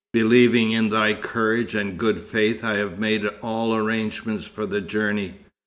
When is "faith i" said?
2.19-2.77